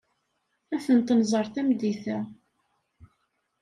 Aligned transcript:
Ad 0.73 0.81
tent-nẓer 0.85 1.45
tameddit-a. 1.53 2.19